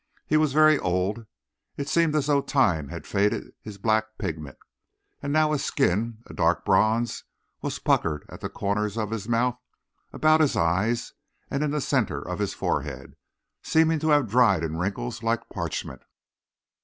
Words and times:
He 0.25 0.35
was 0.35 0.51
very 0.51 0.79
old; 0.79 1.27
it 1.77 1.87
seemed 1.87 2.15
as 2.15 2.25
though 2.25 2.41
time 2.41 2.87
had 2.87 3.05
faded 3.05 3.53
his 3.61 3.77
black 3.77 4.17
pigment, 4.17 4.57
and 5.21 5.31
now 5.31 5.51
his 5.51 5.63
skin, 5.63 6.23
a 6.25 6.33
dark 6.33 6.65
bronze, 6.65 7.23
was 7.61 7.77
puckered 7.77 8.25
at 8.27 8.41
the 8.41 8.49
corners 8.49 8.97
of 8.97 9.11
his 9.11 9.29
mouth, 9.29 9.59
about 10.11 10.41
his 10.41 10.55
eyes, 10.55 11.13
and 11.51 11.61
in 11.63 11.69
the 11.69 11.81
center 11.81 12.19
of 12.19 12.39
his 12.39 12.55
forehead, 12.55 13.15
seeming 13.61 13.99
to 13.99 14.09
have 14.09 14.27
dried 14.27 14.63
in 14.63 14.77
wrinkles 14.77 15.21
like 15.21 15.47
parchment. 15.49 16.01